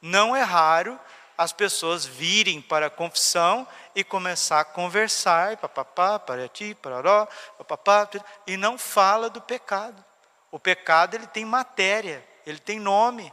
Não 0.00 0.34
é 0.34 0.42
raro 0.42 0.98
as 1.36 1.52
pessoas 1.52 2.04
virem 2.04 2.60
para 2.60 2.86
a 2.86 2.90
confissão 2.90 3.66
e 3.94 4.04
começar 4.04 4.60
a 4.60 4.64
conversar, 4.64 5.56
papapá, 5.56 6.18
para 6.18 6.48
ti, 6.48 6.74
pararó, 6.74 7.26
papapá, 7.58 8.08
e 8.46 8.56
não 8.56 8.78
fala 8.78 9.28
do 9.28 9.40
pecado. 9.40 10.04
O 10.50 10.58
pecado 10.58 11.14
ele 11.14 11.26
tem 11.26 11.44
matéria, 11.44 12.24
ele 12.46 12.58
tem 12.58 12.78
nome, 12.78 13.32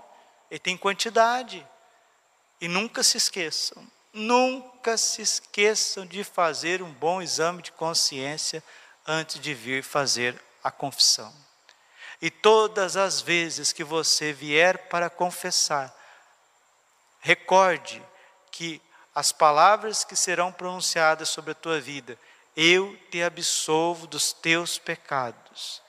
ele 0.50 0.60
tem 0.60 0.77
quantidade. 0.77 1.65
E 2.62 2.68
nunca 2.68 3.03
se 3.03 3.18
esqueçam, 3.18 3.86
Nunca 4.12 4.98
se 4.98 5.22
esqueçam 5.22 6.06
de 6.06 6.24
fazer 6.24 6.82
um 6.82 6.92
bom 6.92 7.22
exame 7.22 7.62
de 7.62 7.72
consciência 7.72 8.63
antes 9.06 9.39
de 9.39 9.54
vir 9.54 9.84
fazer 9.84 10.42
a 10.63 10.72
confissão. 10.72 11.34
E 12.22 12.30
todas 12.30 12.98
as 12.98 13.22
vezes 13.22 13.72
que 13.72 13.84
você 13.84 14.34
vier 14.34 14.89
para 14.89 15.10
confessar, 15.10 15.96
recorde 17.20 18.04
que 18.51 18.82
as 19.13 19.32
palavras 19.32 20.04
que 20.04 20.16
serão 20.16 20.51
pronunciadas 20.51 21.30
sobre 21.30 21.51
a 21.51 21.56
tua 21.56 21.80
vida, 21.80 22.18
eu 22.56 22.98
te 23.10 23.22
absolvo 23.24 24.08
dos 24.08 24.34
teus 24.34 24.78
pecados 24.78 25.82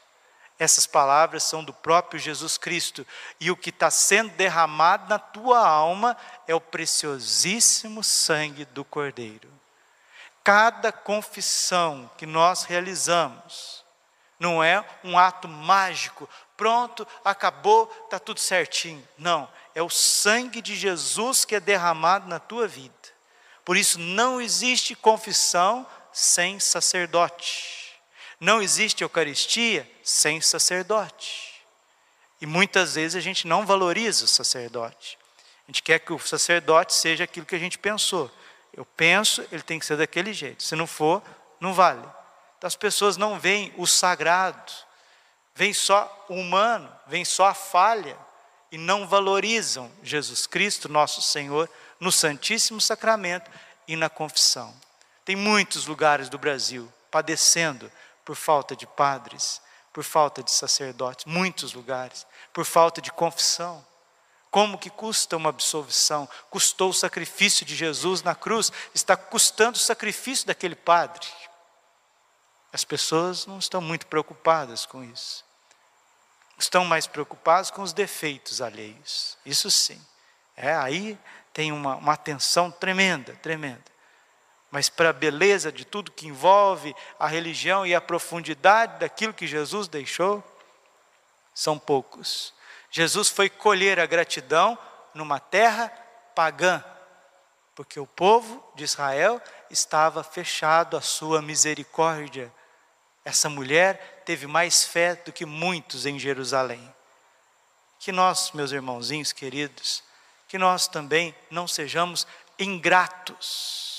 essas 0.61 0.87
palavras 0.87 1.43
são 1.43 1.65
do 1.65 1.73
próprio 1.73 2.21
Jesus 2.21 2.59
Cristo, 2.59 3.07
e 3.41 3.51
o 3.51 3.57
que 3.57 3.71
está 3.71 3.91
sendo 3.91 4.31
derramado 4.33 5.09
na 5.09 5.19
tua 5.19 5.67
alma 5.67 6.15
é 6.47 6.55
o 6.55 6.61
preciosíssimo 6.61 8.05
sangue 8.05 8.67
do 8.67 8.85
Cordeiro. 8.85 9.49
Cada 10.45 10.93
confissão 10.93 12.11
que 12.19 12.27
nós 12.27 12.65
realizamos 12.65 13.83
não 14.39 14.63
é 14.63 14.85
um 15.03 15.19
ato 15.19 15.49
mágico, 15.49 16.29
pronto, 16.59 17.09
acabou, 17.25 17.91
está 18.05 18.19
tudo 18.19 18.39
certinho. 18.39 19.07
Não, 19.17 19.49
é 19.75 19.83
o 19.83 19.89
sangue 19.89 20.61
de 20.61 20.77
Jesus 20.77 21.47
que 21.47 21.55
é 21.55 21.61
derramado 21.61 22.29
na 22.29 22.39
tua 22.39 22.69
vida. 22.69 22.95
Por 23.65 23.79
isso, 23.79 23.99
não 23.99 24.41
existe 24.43 24.95
confissão 24.95 25.87
sem 26.13 26.61
sacerdote. 26.61 27.80
Não 28.41 28.63
existe 28.63 29.03
Eucaristia 29.03 29.89
sem 30.03 30.41
sacerdote. 30.41 31.63
E 32.41 32.47
muitas 32.47 32.95
vezes 32.95 33.15
a 33.15 33.21
gente 33.21 33.47
não 33.47 33.67
valoriza 33.67 34.25
o 34.25 34.29
sacerdote. 34.29 35.19
A 35.69 35.71
gente 35.71 35.83
quer 35.83 35.99
que 35.99 36.13
o 36.13 36.19
sacerdote 36.19 36.95
seja 36.95 37.25
aquilo 37.25 37.45
que 37.45 37.55
a 37.55 37.59
gente 37.59 37.79
pensou. 37.79 38.31
Eu 38.73 38.85
penso, 38.85 39.47
ele 39.53 39.63
tem 39.63 39.79
que 39.79 39.85
ser 39.85 39.99
daquele 39.99 40.33
jeito. 40.33 40.63
Se 40.63 40.75
não 40.75 40.87
for, 40.87 41.23
não 41.61 41.75
vale. 41.75 42.07
Então 42.57 42.67
as 42.67 42.77
pessoas 42.77 43.19
não 43.19 43.39
veem 43.39 43.75
o 43.77 43.87
sagrado, 43.87 44.73
veem 45.55 45.75
só 45.75 46.27
o 46.29 46.35
humano, 46.35 46.91
veem 47.07 47.25
só 47.25 47.47
a 47.47 47.55
falha 47.55 48.17
e 48.73 48.79
não 48.79 49.07
valorizam 49.07 49.91
Jesus 50.03 50.47
Cristo, 50.47 50.89
nosso 50.89 51.21
Senhor, 51.21 51.69
no 51.99 52.11
Santíssimo 52.11 52.81
Sacramento 52.81 53.51
e 53.87 53.97
na 53.97 54.09
confissão. 54.09 54.75
Tem 55.25 55.37
muitos 55.37 55.87
lugares 55.87 56.29
do 56.29 56.39
Brasil 56.39 56.91
padecendo 57.11 57.91
por 58.31 58.37
falta 58.37 58.77
de 58.77 58.87
padres, 58.87 59.61
por 59.93 60.05
falta 60.05 60.41
de 60.41 60.53
sacerdotes, 60.53 61.25
muitos 61.25 61.73
lugares, 61.73 62.25
por 62.53 62.65
falta 62.65 63.03
de 63.03 63.11
confissão. 63.11 63.85
Como 64.53 64.79
que 64.79 64.89
custa 64.89 65.37
uma 65.37 65.49
absolvição? 65.49 66.29
Custou 66.49 66.91
o 66.91 66.95
sacrifício 66.95 67.67
de 67.67 67.75
Jesus 67.75 68.23
na 68.23 68.37
cruz, 68.37 68.71
está 68.95 69.17
custando 69.17 69.79
o 69.79 69.81
sacrifício 69.81 70.47
daquele 70.47 70.77
padre. 70.77 71.27
As 72.73 72.85
pessoas 72.85 73.47
não 73.47 73.59
estão 73.59 73.81
muito 73.81 74.07
preocupadas 74.07 74.87
com 74.87 75.03
isso. 75.03 75.45
Estão 76.57 76.85
mais 76.85 77.09
preocupadas 77.09 77.69
com 77.69 77.83
os 77.83 77.93
defeitos 77.93 78.61
alheios. 78.61 79.37
Isso 79.45 79.69
sim. 79.73 80.01
É, 80.57 80.73
aí 80.77 81.19
tem 81.53 81.73
uma, 81.73 81.97
uma 81.97 82.13
atenção 82.13 82.71
tremenda, 82.71 83.35
tremenda 83.43 83.91
mas 84.71 84.89
para 84.89 85.11
a 85.11 85.13
beleza 85.13 85.73
de 85.73 85.85
tudo 85.85 86.13
que 86.13 86.29
envolve 86.29 86.95
a 87.19 87.27
religião 87.27 87.85
e 87.85 87.95
a 87.95 88.01
profundidade 88.01 88.99
daquilo 89.01 89.35
que 89.35 89.47
Jesus 89.47 89.89
deixou, 89.89 90.45
são 91.53 91.79
poucos. 91.79 92.55
Jesus 92.91 93.29
foi 93.29 93.49
colher 93.49 93.99
a 93.99 94.07
gratidão 94.07 94.79
numa 95.13 95.41
terra 95.41 95.89
pagã, 96.35 96.85
porque 97.75 97.99
o 97.99 98.07
povo 98.07 98.65
de 98.75 98.85
Israel 98.85 99.41
estava 99.71 100.23
fechado 100.23 100.97
à 100.97 101.01
sua 101.01 101.43
misericórdia. 101.43 102.53
Essa 103.25 103.49
mulher 103.49 104.23
teve 104.25 104.47
mais 104.47 104.85
fé 104.85 105.17
do 105.17 105.33
que 105.33 105.45
muitos 105.45 106.07
em 106.07 106.19
Jerusalém. 106.19 106.95
Que 107.99 108.13
nós, 108.13 108.53
meus 108.53 108.73
irmãozinhos 108.73 109.33
queridos, 109.33 110.03
que 110.49 110.59
nós 110.59 110.89
também 110.89 111.35
não 111.51 111.69
sejamos 111.69 112.27
ingratos, 112.59 113.90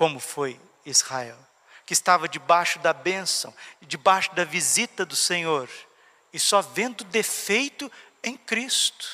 como 0.00 0.18
foi 0.18 0.58
Israel, 0.86 1.36
que 1.84 1.92
estava 1.92 2.26
debaixo 2.26 2.78
da 2.78 2.90
bênção, 2.90 3.54
debaixo 3.82 4.34
da 4.34 4.44
visita 4.44 5.04
do 5.04 5.14
Senhor, 5.14 5.68
e 6.32 6.38
só 6.38 6.62
vendo 6.62 7.04
defeito 7.04 7.92
em 8.24 8.34
Cristo. 8.34 9.06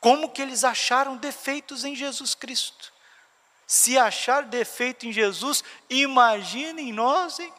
Como 0.00 0.30
que 0.30 0.40
eles 0.40 0.64
acharam 0.64 1.18
defeitos 1.18 1.84
em 1.84 1.94
Jesus 1.94 2.34
Cristo? 2.34 2.90
Se 3.66 3.98
achar 3.98 4.44
defeito 4.44 5.06
em 5.06 5.12
Jesus, 5.12 5.62
imaginem 5.90 6.90
nós, 6.90 7.38
hein? 7.38 7.52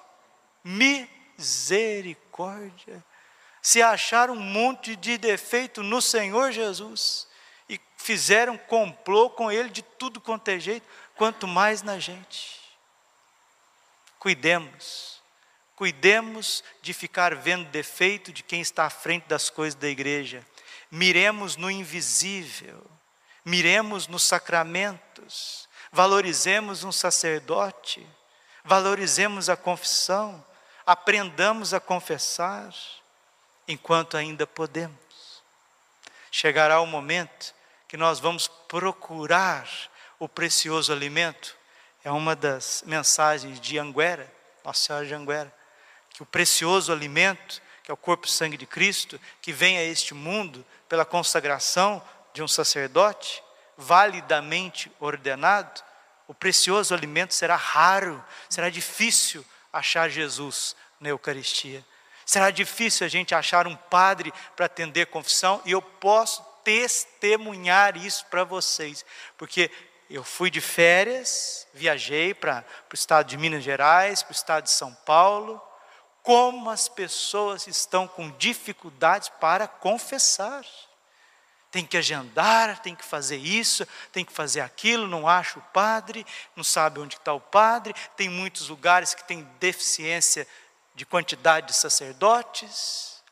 Misericórdia. 1.38 3.06
Se 3.62 3.80
achar 3.80 4.32
um 4.32 4.40
monte 4.40 4.96
de 4.96 5.20
defeito 5.20 5.84
no 5.84 6.02
Senhor 6.02 6.52
Jesus 6.52 7.28
e 7.70 7.80
fizeram 7.96 8.58
complô 8.58 9.30
com 9.30 9.52
Ele 9.52 9.70
de 9.70 9.84
tudo 9.84 10.20
quanto 10.20 10.48
é 10.48 10.60
jeito, 10.60 10.88
quanto 11.16 11.48
mais 11.48 11.82
na 11.82 12.00
gente. 12.00 12.62
Cuidemos, 14.20 15.22
cuidemos 15.76 16.64
de 16.82 16.94
ficar 16.94 17.36
vendo 17.36 17.70
defeito 17.70 18.32
de 18.32 18.42
quem 18.42 18.62
está 18.62 18.86
à 18.86 18.90
frente 18.90 19.28
das 19.28 19.50
coisas 19.50 19.76
da 19.76 19.88
igreja. 19.88 20.46
Miremos 20.90 21.56
no 21.56 21.70
invisível, 21.70 22.86
miremos 23.44 24.08
nos 24.08 24.24
sacramentos, 24.24 25.68
valorizemos 25.92 26.84
um 26.84 26.92
sacerdote, 26.92 28.08
valorizemos 28.64 29.50
a 29.50 29.58
confissão, 29.58 30.44
aprendamos 30.86 31.74
a 31.74 31.80
confessar 31.80 32.74
enquanto 33.68 34.16
ainda 34.16 34.46
podemos. 34.48 34.98
Chegará 36.32 36.80
o 36.80 36.86
momento 36.86 37.54
que 37.88 37.98
nós 37.98 38.20
vamos 38.20 38.48
procurar 38.48 39.68
o 40.24 40.30
precioso 40.30 40.94
alimento. 40.94 41.54
É 42.02 42.10
uma 42.10 42.34
das 42.34 42.82
mensagens 42.86 43.60
de 43.60 43.78
Anguera, 43.78 44.32
Nossa 44.64 44.86
Senhora 44.86 45.06
de 45.06 45.14
Anguera, 45.14 45.54
que 46.12 46.24
o 46.24 46.26
precioso 46.26 46.94
alimento, 46.94 47.62
que 47.84 47.92
é 47.92 47.94
o 47.94 47.98
corpo 47.98 48.26
e 48.26 48.30
sangue 48.30 48.56
de 48.56 48.66
Cristo, 48.66 49.20
que 49.42 49.52
vem 49.52 49.78
a 49.78 49.84
este 49.84 50.14
mundo 50.14 50.66
pela 50.88 51.04
consagração 51.04 52.02
de 52.34 52.42
um 52.42 52.48
sacerdote, 52.48 53.44
validamente 53.78 54.90
ordenado, 54.98 55.84
o 56.26 56.34
precioso 56.34 56.94
alimento 56.94 57.34
será 57.34 57.58
raro, 57.58 58.24
será 58.50 58.70
difícil 58.70 59.46
achar 59.74 60.10
Jesus 60.10 60.74
na 61.02 61.10
Eucaristia. 61.10 61.84
Será 62.26 62.50
difícil 62.50 63.06
a 63.06 63.10
gente 63.10 63.36
achar 63.36 63.68
um 63.68 63.76
padre 63.76 64.34
para 64.56 64.68
atender 64.68 65.08
confissão, 65.08 65.62
e 65.66 65.72
eu 65.72 65.82
posso 65.82 66.42
testemunhar 66.64 67.98
isso 67.98 68.26
para 68.28 68.46
vocês, 68.46 69.06
porque 69.38 69.70
eu 70.16 70.24
fui 70.24 70.50
de 70.50 70.62
férias, 70.62 71.68
viajei 71.74 72.34
para 72.34 72.64
o 72.92 72.96
estado 72.96 73.28
de 73.28 73.38
Minas 73.38 73.64
Gerais, 73.64 74.22
para 74.22 74.32
o 74.32 74.36
estado 74.36 74.64
de 74.66 74.72
São 74.72 74.94
Paulo, 74.94 75.62
como 76.22 76.70
as 76.70 76.88
pessoas 76.88 77.68
estão 77.68 78.08
com 78.08 78.32
dificuldades 78.32 79.30
para 79.30 79.68
confessar 79.68 80.64
tem 81.74 81.88
que 81.88 81.98
agendar, 81.98 82.80
tem 82.84 82.94
que 82.94 83.04
fazer 83.04 83.38
isso, 83.38 83.84
tem 84.12 84.24
que 84.24 84.32
fazer 84.32 84.62
aquilo, 84.62 85.08
não 85.08 85.28
acha 85.28 85.58
o 85.58 85.62
padre, 85.74 86.24
não 86.56 86.64
sabe 86.64 87.00
onde 87.00 87.16
está 87.16 87.34
o 87.34 87.42
padre, 87.42 87.96
tem 88.16 88.30
muitos 88.30 88.70
lugares 88.70 89.16
que 89.16 89.24
tem 89.24 89.42
deficiência 89.60 90.48
de 90.94 91.04
quantidade 91.04 91.66
de 91.66 91.74
sacerdotes. 91.74 93.24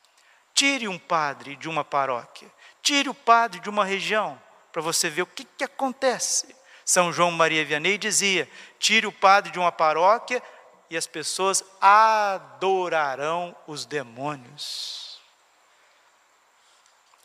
Tire 0.56 0.88
um 0.88 0.98
padre 0.98 1.56
de 1.56 1.70
uma 1.70 1.86
paróquia, 1.86 2.52
tire 2.82 3.10
o 3.10 3.14
padre 3.14 3.60
de 3.60 3.70
uma 3.70 3.86
região, 3.86 4.42
para 4.74 4.82
você 4.82 5.08
ver 5.08 5.22
o 5.22 5.28
que, 5.28 5.46
que 5.46 5.64
acontece. 5.64 6.56
São 6.86 7.14
João 7.14 7.32
Maria 7.32 7.66
Vianney 7.66 7.98
dizia: 7.98 8.50
tire 8.80 9.08
o 9.08 9.12
padre 9.12 9.52
de 9.52 9.60
uma 9.60 9.72
paróquia 9.72 10.42
e 10.90 10.98
as 10.98 11.08
pessoas 11.08 11.64
adorarão 11.80 13.56
os 13.68 13.86
demônios 13.86 15.12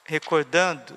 recordando 0.06 0.96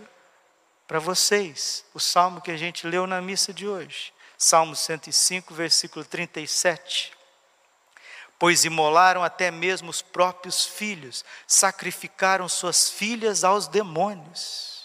para 0.88 1.00
vocês 1.00 1.84
o 1.94 2.00
salmo 2.00 2.42
que 2.42 2.52
a 2.52 2.58
gente 2.58 2.88
leu 2.88 3.06
na 3.06 3.20
missa 3.22 3.54
de 3.54 3.68
hoje. 3.68 4.14
Salmo 4.38 4.76
105, 4.76 5.54
versículo 5.54 6.06
37. 6.06 7.12
Pois 8.38 8.64
imolaram 8.64 9.24
até 9.24 9.52
mesmo 9.52 9.90
os 9.90 10.02
próprios 10.02 10.66
filhos, 10.66 11.26
sacrificaram 11.46 12.48
suas 12.48 12.90
filhas 12.90 13.44
aos 13.44 13.68
demônios. 13.68 14.79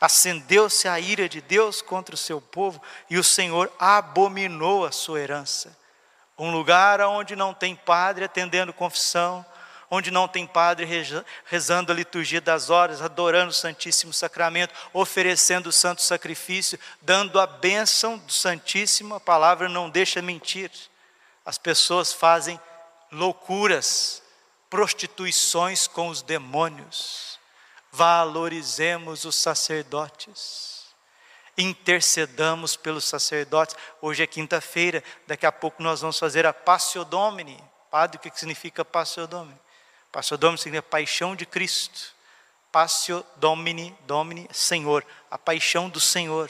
Acendeu-se 0.00 0.86
a 0.86 0.98
ira 1.00 1.28
de 1.28 1.40
Deus 1.40 1.82
contra 1.82 2.14
o 2.14 2.18
seu 2.18 2.40
povo 2.40 2.80
e 3.10 3.18
o 3.18 3.24
Senhor 3.24 3.72
abominou 3.78 4.86
a 4.86 4.92
sua 4.92 5.20
herança. 5.20 5.76
Um 6.38 6.52
lugar 6.52 7.00
onde 7.00 7.34
não 7.34 7.52
tem 7.52 7.74
padre 7.74 8.24
atendendo 8.24 8.72
confissão, 8.72 9.44
onde 9.90 10.10
não 10.10 10.28
tem 10.28 10.46
padre 10.46 10.86
rezando 11.44 11.90
a 11.90 11.94
liturgia 11.94 12.40
das 12.40 12.70
horas, 12.70 13.02
adorando 13.02 13.50
o 13.50 13.54
Santíssimo 13.54 14.12
Sacramento, 14.12 14.74
oferecendo 14.92 15.68
o 15.68 15.72
santo 15.72 16.02
sacrifício, 16.02 16.78
dando 17.00 17.40
a 17.40 17.46
bênção 17.46 18.18
do 18.18 18.32
Santíssimo, 18.32 19.14
a 19.14 19.20
palavra 19.20 19.68
não 19.68 19.88
deixa 19.88 20.20
mentir. 20.20 20.70
As 21.44 21.56
pessoas 21.56 22.12
fazem 22.12 22.60
loucuras, 23.10 24.22
prostituições 24.68 25.86
com 25.86 26.08
os 26.08 26.20
demônios. 26.20 27.37
Valorizemos 27.98 29.24
os 29.24 29.34
sacerdotes 29.34 30.78
intercedamos 31.58 32.76
pelos 32.76 33.04
sacerdotes. 33.04 33.74
Hoje 34.00 34.22
é 34.22 34.26
quinta-feira, 34.26 35.02
daqui 35.26 35.44
a 35.44 35.50
pouco 35.50 35.82
nós 35.82 36.00
vamos 36.00 36.16
fazer 36.16 36.46
a 36.46 36.52
Passio 36.52 37.04
Domini. 37.04 37.60
Padre, 37.90 38.16
o 38.16 38.20
que 38.20 38.38
significa 38.38 38.84
Passio 38.84 39.26
Domini? 39.26 39.58
Passio 40.12 40.38
Domini 40.38 40.58
significa 40.58 40.88
paixão 40.88 41.34
de 41.34 41.44
Cristo. 41.44 42.14
Passio 42.70 43.26
Domini, 43.36 43.96
Domini, 44.06 44.48
Senhor, 44.52 45.04
a 45.28 45.36
paixão 45.36 45.88
do 45.88 45.98
Senhor. 45.98 46.48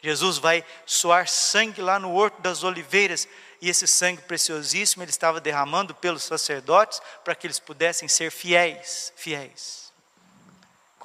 Jesus 0.00 0.38
vai 0.38 0.64
suar 0.84 1.26
sangue 1.26 1.82
lá 1.82 1.98
no 1.98 2.14
Horto 2.14 2.40
das 2.40 2.62
Oliveiras, 2.62 3.26
e 3.60 3.68
esse 3.68 3.86
sangue 3.88 4.22
preciosíssimo 4.22 5.02
ele 5.02 5.10
estava 5.10 5.40
derramando 5.40 5.94
pelos 5.94 6.22
sacerdotes 6.22 7.00
para 7.24 7.34
que 7.34 7.46
eles 7.46 7.58
pudessem 7.58 8.06
ser 8.06 8.30
fiéis, 8.30 9.12
fiéis. 9.16 9.85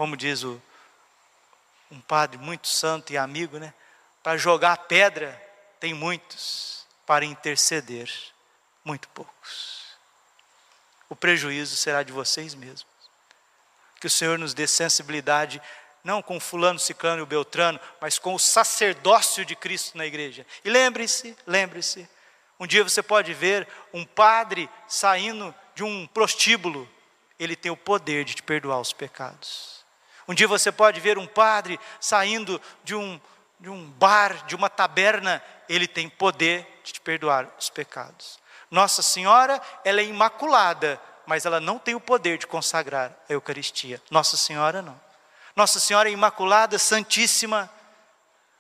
Como 0.02 0.18
diz 0.18 0.44
o, 0.44 0.60
um 1.92 2.02
padre 2.02 2.40
muito 2.40 2.68
santo 2.68 3.14
e 3.14 3.18
amigo, 3.18 3.60
né? 3.60 3.72
Para 4.24 4.36
jogar 4.38 4.76
pedra 4.78 5.40
tem 5.80 5.94
muitos, 5.94 6.88
para 7.06 7.24
interceder, 7.24 8.12
muito 8.84 9.08
poucos 9.10 9.82
o 11.12 11.16
prejuízo 11.16 11.76
será 11.76 12.04
de 12.04 12.14
vocês 12.14 12.56
mesmos. 12.56 12.88
Que 14.00 14.08
o 14.08 14.10
Senhor 14.10 14.40
nos 14.40 14.54
dê 14.54 14.66
sensibilidade, 14.66 15.62
não 16.06 16.22
com 16.22 16.40
fulano, 16.40 16.80
ciclano 16.80 17.22
e 17.22 17.26
beltrano, 17.26 17.78
mas 18.00 18.18
com 18.18 18.34
o 18.34 18.40
sacerdócio 18.40 19.44
de 19.44 19.54
Cristo 19.54 19.98
na 19.98 20.06
igreja. 20.06 20.48
E 20.64 20.70
lembre-se, 20.70 21.36
lembre-se, 21.46 22.08
um 22.58 22.66
dia 22.66 22.82
você 22.82 23.04
pode 23.04 23.34
ver 23.34 23.68
um 23.92 24.06
padre 24.06 24.70
saindo 24.88 25.54
de 25.76 25.84
um 25.84 26.08
prostíbulo, 26.08 26.90
ele 27.38 27.58
tem 27.58 27.70
o 27.70 27.76
poder 27.76 28.24
de 28.24 28.36
te 28.36 28.44
perdoar 28.44 28.80
os 28.80 28.94
pecados. 28.94 29.81
Um 30.28 30.34
dia 30.34 30.48
você 30.48 30.72
pode 30.72 31.00
ver 31.00 31.18
um 31.18 31.28
padre 31.28 31.80
saindo 32.00 32.62
de 32.84 32.96
um, 32.96 33.20
de 33.60 33.70
um 33.70 33.90
bar, 33.92 34.46
de 34.46 34.56
uma 34.56 34.70
taberna, 34.70 35.44
ele 35.68 35.88
tem 35.88 36.10
poder 36.10 36.68
de 36.84 36.94
te 36.94 37.02
perdoar 37.02 37.48
os 37.60 37.70
pecados. 37.70 38.40
Nossa 38.70 39.02
Senhora, 39.02 39.62
ela 39.84 40.00
é 40.02 40.06
imaculada, 40.06 41.00
mas 41.26 41.46
ela 41.46 41.60
não 41.60 41.78
tem 41.78 41.94
o 41.96 42.00
poder 42.00 42.38
de 42.38 42.48
consagrar 42.48 43.12
a 43.30 43.34
Eucaristia. 43.34 44.02
Nossa 44.10 44.38
Senhora 44.38 44.82
não. 44.82 45.00
Nossa 45.56 45.80
Senhora 45.80 46.10
é 46.10 46.12
imaculada, 46.12 46.80
santíssima, 46.80 47.70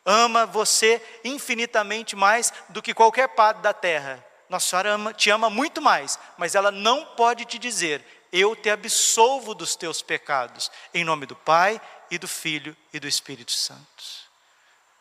ama 0.05 0.45
você 0.45 1.01
infinitamente 1.23 2.15
mais 2.15 2.51
do 2.69 2.81
que 2.81 2.93
qualquer 2.93 3.29
padre 3.29 3.61
da 3.61 3.73
terra. 3.73 4.23
Nossa 4.49 4.69
Senhora 4.69 4.91
ama, 4.91 5.13
te 5.13 5.29
ama 5.29 5.49
muito 5.49 5.81
mais, 5.81 6.19
mas 6.37 6.55
ela 6.55 6.71
não 6.71 7.05
pode 7.05 7.45
te 7.45 7.57
dizer: 7.57 8.05
Eu 8.31 8.55
te 8.55 8.69
absolvo 8.69 9.53
dos 9.53 9.75
teus 9.75 10.01
pecados, 10.01 10.71
em 10.93 11.03
nome 11.03 11.25
do 11.25 11.35
Pai 11.35 11.81
e 12.09 12.17
do 12.17 12.27
Filho 12.27 12.75
e 12.93 12.99
do 12.99 13.07
Espírito 13.07 13.51
Santo. 13.51 14.21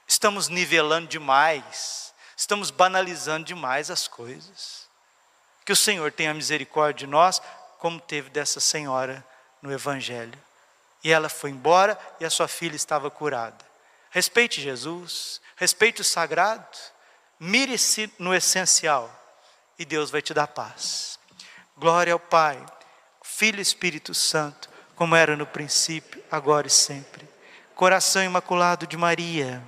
Estamos 0.07 0.49
nivelando 0.49 1.07
demais, 1.07 2.13
estamos 2.37 2.71
banalizando 2.73 3.47
demais 3.47 3.91
as 3.91 4.09
coisas. 4.09 4.89
Que 5.65 5.73
o 5.73 5.77
Senhor 5.77 6.11
tenha 6.11 6.35
misericórdia 6.35 7.07
de 7.07 7.11
nós, 7.11 7.41
como 7.79 8.01
teve 8.01 8.29
dessa 8.31 8.59
senhora 8.59 9.25
no 9.63 9.73
Evangelho. 9.73 10.39
E 11.05 11.13
ela 11.13 11.29
foi 11.29 11.51
embora 11.51 11.99
e 12.19 12.25
a 12.25 12.31
sua 12.31 12.49
filha 12.49 12.75
estava 12.75 13.11
curada. 13.11 13.65
Respeite 14.11 14.61
Jesus, 14.61 15.41
respeite 15.55 16.01
o 16.01 16.05
sagrado, 16.05 16.77
mire-se 17.39 18.13
no 18.19 18.35
essencial 18.35 19.09
e 19.79 19.85
Deus 19.85 20.11
vai 20.11 20.21
te 20.21 20.35
dar 20.35 20.49
paz. 20.49 21.19
Glória 21.77 22.13
ao 22.13 22.19
Pai, 22.19 22.61
Filho 23.41 23.59
e 23.59 23.63
Espírito 23.63 24.13
Santo, 24.13 24.69
como 24.95 25.17
era 25.17 25.35
no 25.35 25.47
princípio, 25.47 26.23
agora 26.31 26.67
e 26.67 26.71
sempre. 26.71 27.27
Coração 27.75 28.23
imaculado 28.23 28.87
de 28.87 28.99
Maria 28.99 29.63